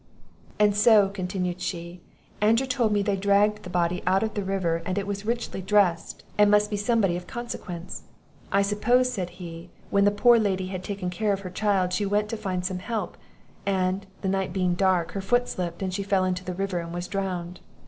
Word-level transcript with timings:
"And 0.57 0.75
so," 0.75 1.09
continued 1.09 1.61
she, 1.61 2.01
"Andrew 2.41 2.65
told 2.65 2.91
me 2.91 3.03
they 3.03 3.15
dragged 3.15 3.61
the 3.61 3.69
body 3.69 4.01
out 4.07 4.23
of 4.23 4.33
the 4.33 4.43
river, 4.43 4.81
and 4.83 4.97
it 4.97 5.05
was 5.05 5.27
richly 5.27 5.61
dressed, 5.61 6.23
and 6.39 6.49
must 6.49 6.71
be 6.71 6.75
somebody 6.75 7.15
of 7.15 7.27
consequence. 7.27 8.01
'I 8.51 8.63
suppose,' 8.63 9.11
said 9.13 9.29
he, 9.37 9.69
'when 9.91 10.05
the 10.05 10.09
poor 10.09 10.39
Lady 10.39 10.69
had 10.69 10.83
taken 10.83 11.11
care 11.11 11.33
of 11.33 11.41
her 11.41 11.51
child, 11.51 11.93
she 11.93 12.07
went 12.07 12.29
to 12.29 12.35
find 12.37 12.65
some 12.65 12.79
help; 12.79 13.15
and, 13.63 14.07
the 14.23 14.27
night 14.27 14.51
being 14.51 14.73
dark, 14.73 15.11
her 15.11 15.21
foot 15.21 15.47
slipped, 15.47 15.83
and 15.83 15.93
she 15.93 16.01
fell 16.01 16.23
into 16.25 16.43
the 16.43 16.55
river, 16.55 16.79
and 16.79 16.95
was 16.95 17.07
drowned. 17.07 17.59